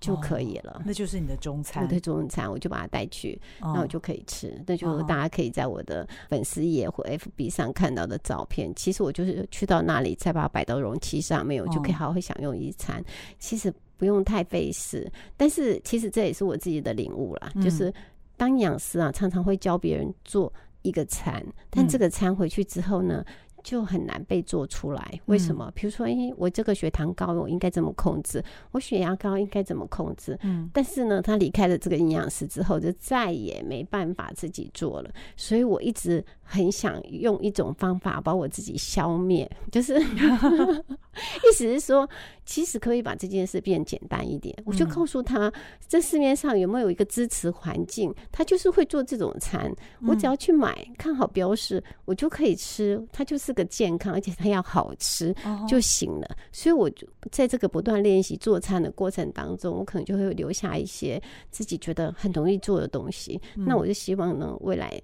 [0.00, 1.82] 就可以了，那就是你的中餐。
[1.82, 4.62] 我的中餐，我就把它带去，那我就可以吃。
[4.66, 8.72] 那就大家可以在我的粉丝页或 FB 上看到的照片。
[8.76, 13.02] 其实我就是去到那里，再把它摆到容器上面，我就可以好好享用一餐。
[13.38, 17.50] 其实不用太费事，但是其实这也是我自己的领悟啦。
[17.60, 17.92] 就是
[18.36, 23.24] 当营养师啊，常常会教别人做一个餐，但这个餐回去之后呢，
[23.68, 25.70] 就很难被做出来，为什么？
[25.74, 28.42] 比如说，哎，我这个血糖高，我应该怎么控制？
[28.70, 30.38] 我血压高应该怎么控制？
[30.42, 35.10] 嗯，但是呢，他离开了这个营养师之后，就再也没办法自己做了。
[35.36, 42.08] 所以我一直很想用一种方法把我自己消灭，就是 意思是说，
[42.46, 44.56] 其实可以把这件事变简单一点。
[44.64, 45.52] 我就告诉他，
[45.86, 49.70] 这市面上有没有一个支持环境，他就是会做这种餐，
[50.06, 53.57] 我只要去买，看好标识，我就可以吃，他就是。
[53.58, 55.34] 个健康，而且它要好吃
[55.68, 56.36] 就行了。
[56.52, 63.40] 所以，我就在这个不断练习做餐的过程当中，我可能就会留下一些自己觉得很容易做的东西。
[63.54, 64.98] 那我就希望呢，未来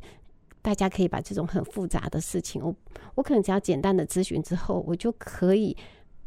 [0.63, 2.75] 大家可以把这种很复杂的事情，我
[3.17, 5.77] 我可能只要简单的咨询之后，我就可以。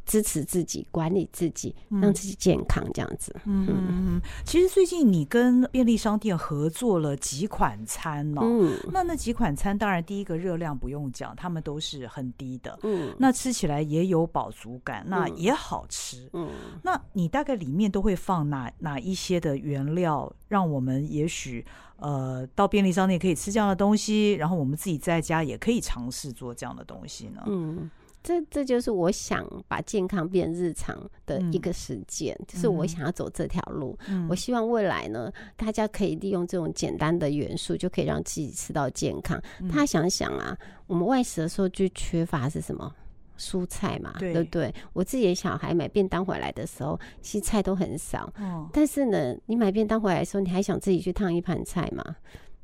[0.07, 3.35] 支持自己，管理自己，让自己健康，这样子。
[3.45, 8.41] 嗯嗯，其实最近你跟便利商店合作了几款餐呢？
[8.41, 12.79] 嗯，那那几款餐，当然第一个热量不用讲，他们都是很低的。
[12.83, 16.29] 嗯，那吃起来也有饱足感，那也好吃。
[16.31, 16.49] 嗯，
[16.81, 21.65] 那你大概里面都会放哪哪一些的原料，让我们也许
[21.97, 27.43] 呃到便利商店可以吃这样的东西，然后我们自己在家也可以尝试做这样的东西呢？
[27.47, 27.89] 嗯。
[28.27, 33.97] 这这就是我想把健康变日常的一个实践，嗯、就是我想要走这条路。
[34.09, 39.41] 嗯、我希望未来呢，大家可以利用这种简单的元素，就可以让自己吃到健康。
[39.61, 42.93] 嗯、他想想啊，我们外食的时候最缺乏是什么？
[43.37, 44.73] 蔬菜嘛，对，对不对？
[44.93, 48.29] 我自己的小孩买便当回来的时候，其实菜都很少。
[48.39, 52.03] 哦、但是呢，你买便当回来的时候，你还想自己去烫一盘菜吗？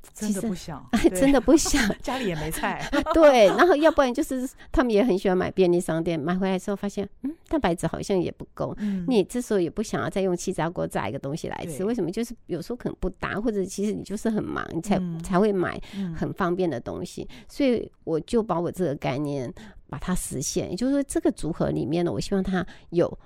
[0.13, 2.88] 真的不想，真的不想，家里也没菜。
[3.13, 8.76] 对，然后要不然就是他们也很喜欢买便利商店，买回来之后发现，嗯，蛋白质好像也不够。
[8.80, 12.12] 嗯，你这时候也不想要再用气炸锅炸一个东西来吃，为什么？
[12.12, 15.80] 就是有时候可能不搭，或者其实你就是很忙，你才才会买
[16.16, 17.28] 很方便的东西。
[17.48, 19.52] 所以我就把我这个概念
[19.89, 23.18] 把它实现，也就是说这个组合里面呢，我希望它有。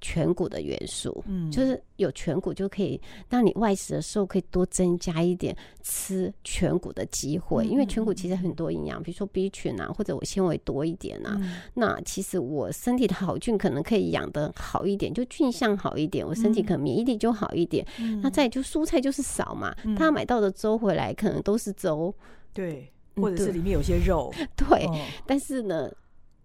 [0.00, 11.38] 全骨的元素，嗯，就是有颧骨就可以，当你外食的时候可以多增加一点吃颧骨的机会，因为颧骨其实很多营养，比如说 B 群啊，或者我纤维多一点啊，
[11.74, 17.86] 那其实我身体的好菌可能可以养得好一点，就菌相好一点，我身体可能免疫力就好一点。
[18.22, 22.14] 那再就蔬菜就是少嘛，他买到的粥回来可能都是粥，
[22.54, 24.88] 对，或者是里面有些肉， 对，
[25.26, 25.90] 但是呢。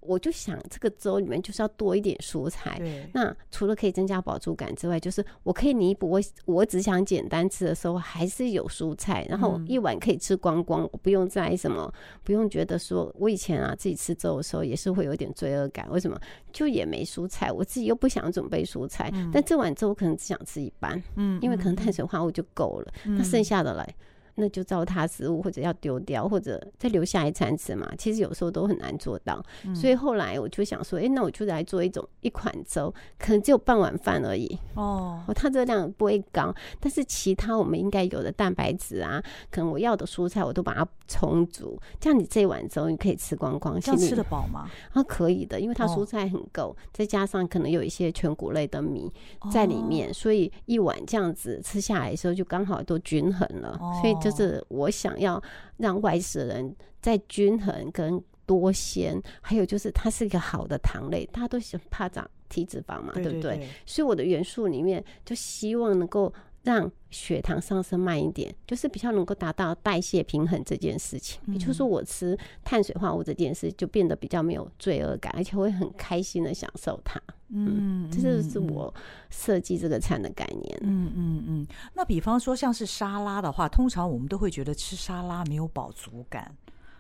[0.08, 2.76] 我就想，这个粥里面就是要多一点蔬菜。
[2.78, 15.89] 对那除了可以增加饱足感之外，就是我可以弥补我我只想简单吃的时候，还是有蔬菜，然后一碗可以吃光光，我不用再什么，不用觉得说，我以前啊自己吃粥的时候也是会有点罪恶感。
[15.89, 16.20] 为什么？
[16.52, 23.96] 就也没蔬菜，我自己又不想准备蔬菜，嗯、但这碗粥我可能只想吃一半，嗯，因为可能碳水化合物就够了，嗯、那剩下的来。
[24.36, 27.89] 那就糟蹋食物，或者要丢掉，或者再留下一餐吃嘛。
[27.98, 34.60] 其实有时候都很难做到，嗯、所以后来我就想说，哎、欸，那我就来做一种一款粥，可能只有半碗饭而已。
[34.76, 44.69] 哦，它热量不会高，但是其他我们应该有的蛋白质啊，可能我要的蔬菜我都把它充足，这样你这一碗粥你可以吃光光，这样吃得饱吗？
[44.91, 49.10] 啊，可以的，因为它蔬菜很够，哦、再加上可能有一些全谷类的米
[49.50, 54.15] 在里面，哦、所以一碗这样子吃下来的时候就刚好都均衡了，哦、所以。
[54.26, 55.42] 就是我想要
[55.78, 63.68] 让外食人在均衡跟多鲜，还有就是它是一个好的糖类，大家都喜欢怕长体脂肪嘛，对不对？
[63.86, 66.32] 所以我的元素里面就希望能够
[66.65, 71.39] 让血糖上升慢一点，就是比较能够达到代谢平衡这件事情。
[71.45, 77.21] 嗯、也就是说，我吃碳水化合物这件事就变得比较没有罪恶感，而且会很开心的享受它。
[77.49, 78.93] 嗯，这就是我
[79.30, 80.80] 设计这个餐的概念。
[80.82, 81.67] 嗯嗯嗯。
[81.93, 86.51] 那比方说像是沙拉的话，通常我们都会觉得吃沙拉没有饱足感。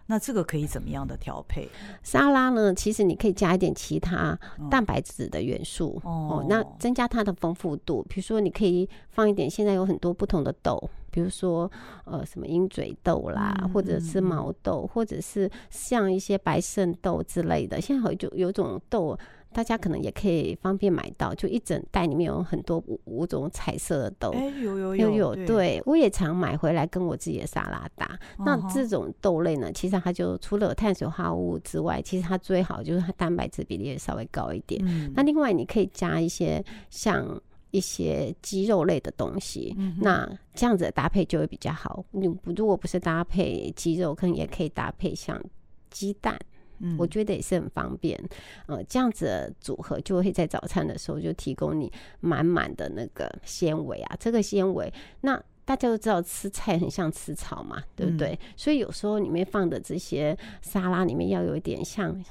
[0.07, 1.67] 那这个可以怎么样的调配？
[2.03, 2.73] 沙拉呢？
[2.73, 4.37] 其实你可以加一点其他
[4.69, 8.03] 蛋白质的元素哦，哦，那增加它的丰富度。
[8.09, 11.71] 比如说，你可以放一点，现在有很多不同的豆，比如说
[12.03, 17.81] 呃什么鹰嘴豆啦，嗯、或者是毛豆，或者是像一些白肾豆之类的。
[17.81, 19.17] 现在好有有种豆。
[19.55, 28.05] 大家可能也可以方便买到，就一整袋里面有很多五五种彩色的豆，哎、欸，有有有有，对，对我也常买回来跟我自己的沙拉搭。
[28.37, 28.43] Uh.
[28.45, 34.83] 那这种豆类呢，其实它就除了碳水化合物之外，其实它最好就是它蛋白质比例也稍微高一点。
[34.85, 37.41] 嗯、那另外你可以加一些像
[37.71, 42.03] 一些鸡肉类的东西，嗯、那这样子的搭配就会比较好。
[42.11, 45.41] 你如果不是搭配鸡肉，可能也可以搭配像
[45.89, 46.37] 鸡蛋。
[46.79, 48.21] 嗯，我觉得也是很方便，
[48.67, 58.29] 呃，这样子的组合就会在早餐的时候就提供你满满的那个纤维啊，这个纤维，那大家都知道吃菜很像吃草嘛，对不对？
[58.29, 62.23] 嗯，所以有时候里面放的这些沙拉里面要有一点像。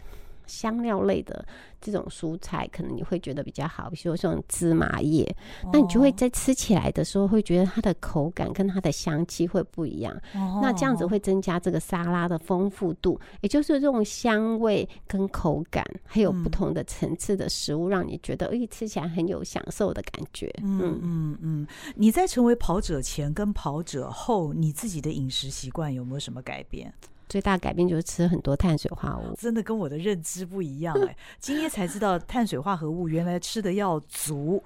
[0.47, 1.47] 香料类的
[1.81, 5.25] 这种蔬菜，可能你会觉得比较好，比如说像芝麻叶，
[5.63, 10.15] 哦、那你就会在吃起来的时候会觉得它的口感跟它的香气会不一样。
[10.35, 20.53] 哦、那这样子会增加这个沙拉的丰富度，也就是这种香味跟口感，还有不同的层次的食物，让你觉得哎、嗯，吃起来很有享受的感觉。
[20.63, 26.93] 嗯嗯嗯，你在成为跑者前跟跑者后，你自己的饮食习惯有没有什么改变？
[27.35, 31.17] 最大改变就是吃很多碳水化合物，真的跟我的认知不一样哎、欸！
[31.41, 34.63] 今天才知道碳水化合物原来吃的要足，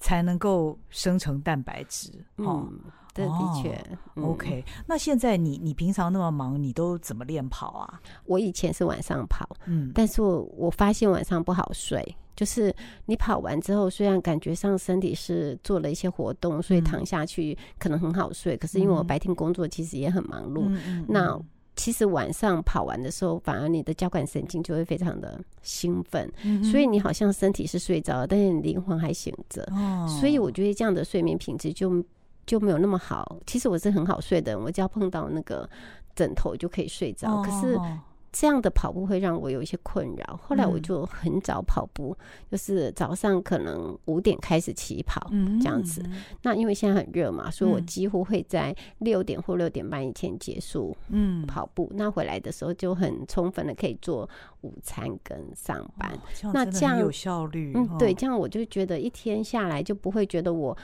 [0.00, 2.10] 才能够生成蛋白质。
[2.38, 2.68] 嗯，
[3.14, 3.70] 这的确。
[4.14, 8.00] 哦、OK，那现在你你平常那么忙，你都怎么练跑啊？
[8.24, 12.04] 我以前是晚上跑，嗯，但是我我发现晚上不好睡，
[12.34, 12.74] 就是
[13.06, 21.40] 你跑完之后，虽然感觉上身体是做了一些活动，所以躺下去可能很好睡，嗯、可是因为我白天工作其实也很忙碌，嗯嗯、那。
[21.78, 29.62] 其实晚上跑完的时候，反而你的交感神经就会非常的兴奋，嗯、所以你好像身体是睡着了，但是你灵魂还醒着。
[29.72, 32.04] 哦、所以我觉得这样的睡眠品质就
[32.44, 33.38] 就没有那么好。
[33.46, 35.70] 其实我是很好睡的，我只要碰到那个
[36.14, 37.30] 枕头就可以睡着。
[37.30, 37.78] 哦、可是。
[38.30, 46.04] 这样的跑步会让我有一些困扰，后来我就很早跑步，嗯、就是早上可能五点开始起跑，这样子。
[46.42, 50.96] 那因为现在很热嘛，所以我几乎会在六点或六点半以前结束
[51.46, 51.88] 跑步。
[51.92, 54.28] 嗯、那回来的时候就很充分的可以做
[54.60, 56.12] 午餐跟上班。
[56.44, 60.76] 哦、那这样有效率，嗯，对，这样我就觉得一天下来就不会觉得我。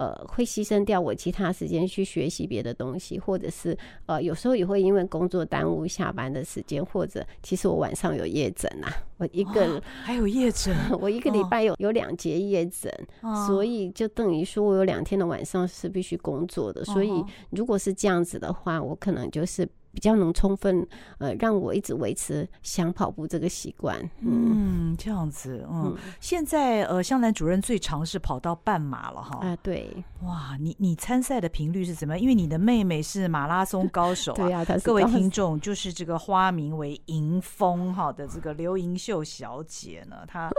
[0.00, 19.68] 呃，会牺牲掉我其他时间去学习别的东西，或者是呃，有时候也会因为工作耽误下班的时间，或者其实我晚上有夜诊啊，我一个、哦、还有夜诊， 我一个礼拜有、哦、有两节夜诊，哦、所以就等于说我有两天的晚上是必须工作的，所以如果是这样子的话，我可能就是。
[19.92, 20.86] 比较能充分
[21.18, 25.96] 呃让我一直维持想跑步这个习惯，嗯，嗯，这样子，嗯，嗯。
[26.20, 32.22] 现在呃，香兰主任最长是跑到半马了哈，啊，对，哇，你你参赛的频率是怎么样？
[32.22, 40.50] 因为你的妹妹是马拉松高手啊， 对啊，各位听众就是这个花名为迎风哈的这个刘盈秀小姐呢，她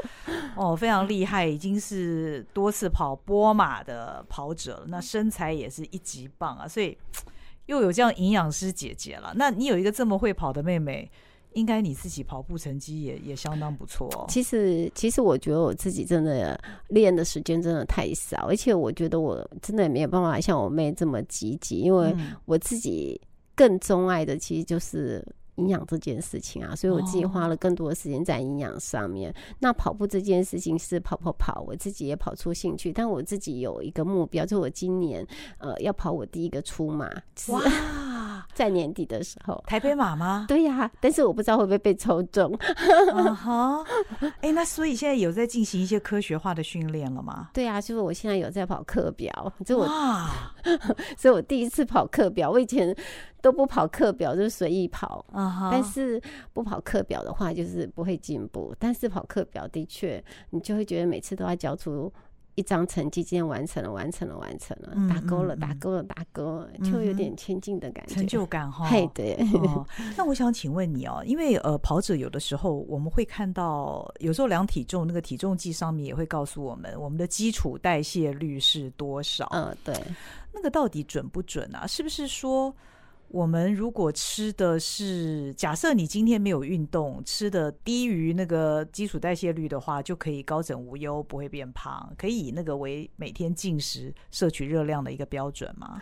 [0.55, 6.97] 哦非常厉害，已经是多次跑波马的跑者了，那身材也是一级棒啊，所以。
[7.67, 11.09] 又有这样营养师姐姐了，那你有一个这么会跑的妹妹，
[11.53, 14.25] 应该你自己跑步成绩也也相当不错哦。
[14.27, 16.59] 其实，其实我觉得我自己真的
[16.89, 23.21] 练的时间真的太少，而且我觉得我真的也没有办法像我妹这么积极，因为我自己
[23.55, 25.25] 更钟爱的其实就是。
[25.61, 29.33] 营养这件事情啊，所以我自己花了更多的时间在营养上面。
[29.59, 35.25] 那跑步这件事情是跑跑跑，我自己也跑出兴趣，但我自己有一个目标，就是我今年
[35.59, 37.07] 呃要跑我第一个出马。
[37.49, 37.61] 哇，
[38.53, 40.45] 在年底的时候，台北马吗？
[40.49, 42.57] 对呀，但是我不知道会不会被抽中。
[43.13, 43.83] 嗯 哈，
[44.41, 47.49] 哎，那所以现在有在进行一些科学化的训练了吗？
[47.53, 49.87] 对啊，就是我现在有在跑课表，就我，
[51.17, 52.95] 所以我第一次跑课表，我以前
[53.41, 55.25] 都不跑课表，就是随意跑。
[55.33, 55.69] Uh huh.
[55.71, 56.21] 但是
[56.53, 58.75] 不跑课表的话，就是不会进步。
[58.77, 62.11] 但是跑课表的确，你就会觉得每次都要交出
[62.55, 68.87] 一张成绩，今天完成了，完成了，完成了，打勾了，打勾了，打勾，就有点前进的感觉，成就感哈。
[68.87, 69.37] 嘿，对。
[69.53, 69.85] 哦，
[70.17, 79.47] 那我想请问你哦，因为呃，跑者有的时候我们会看到，有时候量体重，那个体重计上面也会告诉我们，我们的基础代谢率是多少？
[79.51, 79.95] 嗯，对。
[80.53, 81.87] 那个到底准不准啊？
[81.87, 82.73] 是不是说？
[83.31, 96.01] 我们如果吃的是，假设你今天没有运动，吃的低于那个基础代谢率的话，就可以高枕无忧，不会变胖，可以以那个为每天进食摄取热量的一个标准吗？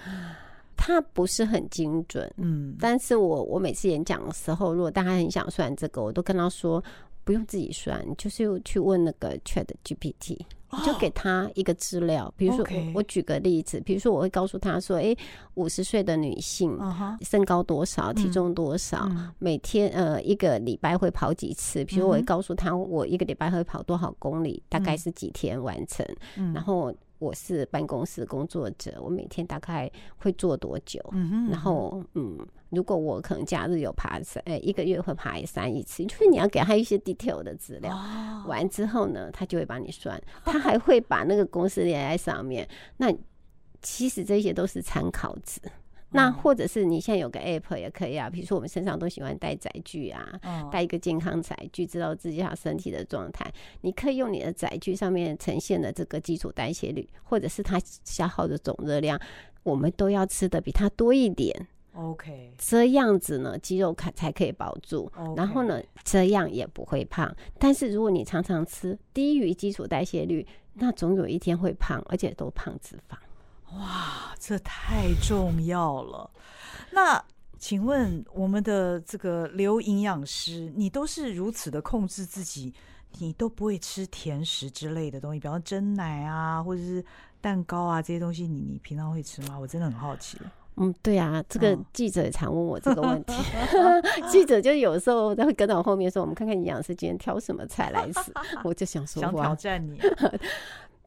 [0.75, 6.83] 它不是很精准，嗯，但是我我每次演讲的时候，如果大家很想算这个，我都跟他说。
[7.25, 10.35] 不用自己算，就是去问那个 Chat GPT，
[10.71, 12.33] 你就给他一个资料。
[12.37, 15.15] 比如说，我我举个例子，比如说我会告诉他说：“哎，
[15.55, 16.77] 五十岁的女性，
[17.21, 19.09] 身高多少，体重多少，
[19.39, 21.83] 每天呃一个礼拜会跑几次？
[21.85, 26.05] 比如我会告诉他，我一个礼拜会跑多少公里，大概是几天完成，
[26.53, 31.01] 然后。”我是办公室工作者，我每天大概会做多久？
[31.11, 32.37] 嗯哼，然后嗯，
[32.69, 37.95] 如果我可能假日有爬山，哎，一个月会爬山一次，就是你要给他一些 detail 的资料。
[37.95, 42.67] 哦、完之后呢，他就会帮你算，他还会把那个公式列在上面。
[42.97, 43.13] 那
[43.81, 45.59] 其实这些都是参考值。
[46.11, 50.39] 那或者是你现在有个 app 也可以啊，比如说我们身上都喜欢带载具啊，
[50.71, 53.45] 带一个健康载具，知道自己好身体的状态。
[53.81, 59.19] 你可以用你的载具上面呈现的这个基础代谢率，或者是它消耗的总热量，
[59.61, 61.67] 我们都要吃的比它多一点。
[61.93, 65.11] OK，这样子呢，肌肉才才可以保住。
[65.35, 67.35] 然后呢，这样也不会胖。
[67.57, 73.17] 但是如果你常常吃低于基础代谢率，那总有一天会胖，而且都胖脂肪。
[73.77, 76.29] 哇，这太重要了。
[76.91, 77.21] 那
[77.57, 82.73] 请问我们的这个刘营养师，你都是如此的控制自己，
[83.17, 87.03] 你都不会吃甜食之类的东西，比方蒸奶啊，或者是
[87.41, 89.59] 蛋糕啊这些东西，你你平常会吃吗？
[89.59, 90.37] 我真的很好奇。
[90.79, 93.33] 嗯，对啊，这个记者也常问我这个问题。
[93.77, 94.01] 哦、
[94.31, 98.31] 记者就有时候他会跟到我后面说：“我们看看营养师今天挑什么菜来吃。”
[98.63, 99.99] 我就想说，想挑战你。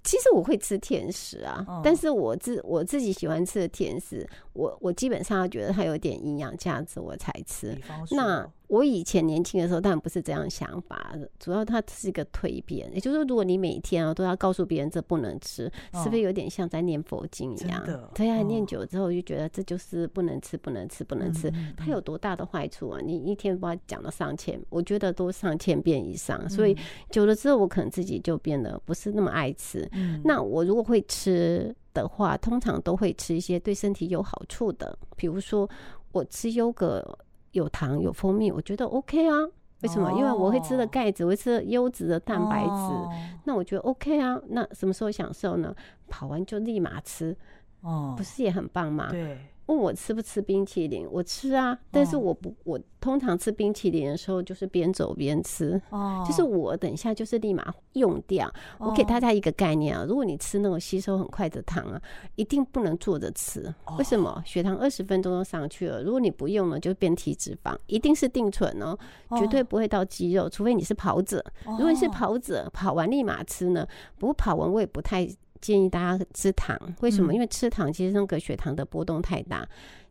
[0.05, 7.81] 其实我会吃甜食啊，嗯、但是我自我自己喜欢吃的甜食，我我基本上要觉得它有点营养价值，我才吃。
[8.11, 12.91] 那我以前年轻的时候，当然不是这样想法，主要它是一个蜕变。
[12.95, 17.85] 也就是说，如果你每天啊都要告诉别人这不能吃，是不是有点像在念佛经一样？
[18.15, 21.53] 对啊，念久了之后就觉得这就是不能吃，不能吃，不能吃。
[21.77, 22.99] 它有多大的坏处啊？
[23.05, 26.49] 你一天把它讲了上千，我觉得都上千遍以上。
[26.49, 26.75] 所以
[27.11, 29.87] 久了之后，我可能自己就变得不是那么爱吃。
[30.25, 35.69] 那我如果会吃的话，通常都会吃一些对身体有好处的，比如说
[36.13, 37.19] 我吃优格。
[37.53, 39.39] 有糖有蜂蜜，我觉得 OK 啊。
[39.83, 40.09] 为什么？
[40.09, 43.11] 哦、因为我会吃的钙质，我会吃的优质的蛋白质，哦、
[43.45, 44.41] 那我觉得 OK 啊。
[44.49, 45.75] 那什么时候享受呢？
[46.09, 47.37] 跑完就立马吃，
[47.81, 49.09] 哦，不是也很棒吗？
[49.11, 49.39] 对。
[49.67, 51.07] 问我吃不吃冰淇淋？
[51.11, 58.53] 我吃啊，但是我不，我通常吃冰淇淋的时候就是边走边吃，哦，就是我等一下就是立马用掉。
[58.79, 62.01] 我给大家一个概念啊，如果你吃那种吸收很快的糖啊，
[62.35, 63.73] 一定不能坐着吃。
[63.97, 64.43] 为什么？
[64.45, 68.99] 血糖二十分钟就上去了，如果你不用了，就变体脂肪，一定是定存哦，
[69.39, 71.43] 绝对不会到肌肉，除非你是跑者。
[71.65, 73.87] 如果你是跑者，跑完立马吃呢？
[74.19, 75.29] 不过跑完我也不太。
[75.63, 77.33] 建议大家吃糖，为什么？
[77.33, 79.67] 因为吃糖其实那个血糖的波动太大，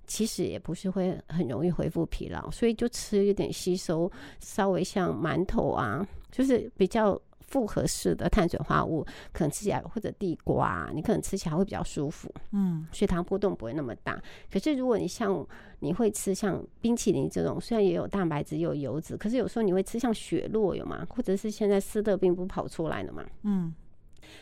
[0.07, 14.21] 其实也不是会很容易恢复疲劳，所以就吃一点吸收稍微像馒头啊，就是比较复合式的碳水化合物，可能吃起来或者地瓜，你可能吃起来会比较舒服，嗯，血糖波动不会那么大。
[14.49, 15.45] 可是如果你像
[15.79, 21.05] 你会吃像冰淇淋这种，虽然也有蛋白质也有油脂，可是有时候你会吃像雪落有吗？
[21.09, 23.25] 或者是现在斯乐冰不跑出来了吗？
[23.43, 23.73] 嗯。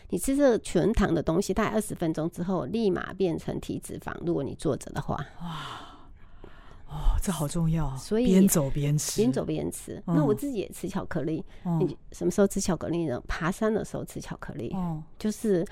[0.09, 4.13] 你吃这全糖的东西，大概二十分钟之后，立马变成体脂肪。
[4.25, 6.47] 如果你坐着的话，哇，
[6.87, 7.95] 哦，这好重要。
[7.97, 10.01] 所以边走边吃，边走边吃。
[10.05, 11.43] 那我自己也吃巧克力。
[11.79, 13.21] 你什么时候吃巧克力呢？
[13.27, 14.75] 爬山的时候吃巧克力，
[15.17, 15.65] 就是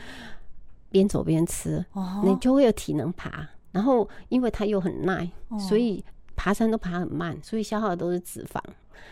[0.90, 1.86] 边走边吃，
[2.24, 3.48] 你就会有体能爬。
[3.72, 5.30] 然后因为它又很耐，
[5.60, 6.04] 所以。
[6.40, 8.62] 爬山都爬很慢，所以消耗的都是脂肪，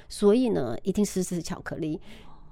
[0.07, 1.99] 所以呢，一定是吃巧克力。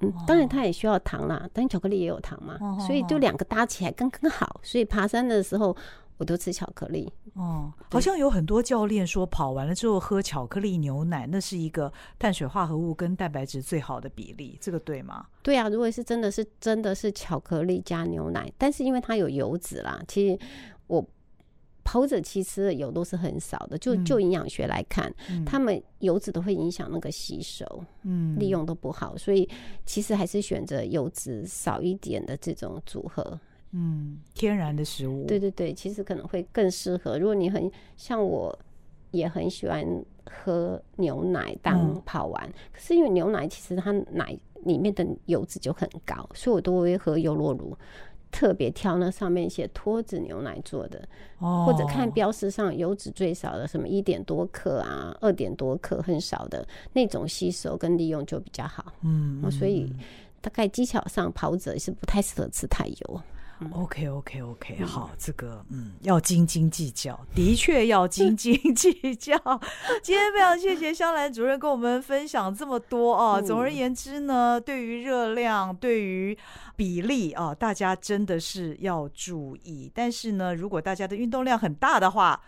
[0.06, 4.60] 嗯，当然它也需要糖啦，但巧克力也有糖嘛，所以就两个搭起来刚刚好。
[4.64, 5.76] 所以爬山的时候。
[6.18, 15.26] 我都吃巧克力哦，好像有很多教练说，跑完了之后喝巧克力牛奶，那是一个碳水化合物跟蛋白质最好的比例，这个对吗？
[15.41, 20.39] 对啊，如果是真的是真的是巧克力加牛奶，但是因为它有油脂啦，其实
[20.86, 21.04] 我
[21.84, 27.65] 跑者其实油都是很少的，就就营养学来看，嗯、他们油脂都会影响那个吸收，
[28.03, 29.47] 嗯，利用都不好，所以
[29.86, 33.39] 其实还是选择油脂少一点的这种组合。
[33.71, 37.17] 嗯，天然的食物，对对对，其实可能会更适合。
[37.17, 38.57] 如果你很像我，
[39.11, 39.86] 也很喜欢
[40.25, 47.77] 喝牛奶当跑完，嗯、可是因为牛奶其实它奶里面的油脂就很高，所以我都会喝优酪乳，
[48.34, 51.07] 特别挑那上面写脱脂牛奶做的，
[51.38, 58.91] 哦、或者看标识上油脂最少的，什么一点多克啊，二点多克很少的那种吸收跟利用就比较好。
[59.03, 59.93] 嗯，嗯，所以
[60.41, 63.21] 大概技巧上跑者是不太适合吃太油。
[63.72, 69.38] OK OK OK，好，这个嗯，要斤斤计较，的确要斤斤计较。
[70.01, 73.41] 今天非常谢谢香兰主任跟我们分享这么多啊。
[73.41, 76.38] 总而言之呢，对于热量、对于
[76.76, 79.91] 比例啊，大家真的是要注意。
[79.93, 82.41] 但是呢，如果大家的运动量很大的话，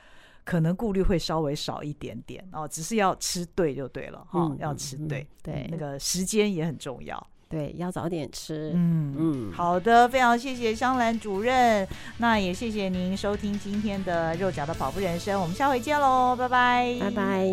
[0.43, 2.67] 可能顾虑会稍微少一点点哦。
[2.67, 7.27] 只是要吃对就对了哈，要吃对，对，那个时间也很重要。
[7.47, 8.71] 对，要早点吃。
[8.75, 11.87] 嗯嗯，好的，非常谢谢香兰主任，
[12.17, 17.49] 那也谢谢您收听今天的肉脚的跑步人生，我们下回见喽，拜拜，拜拜。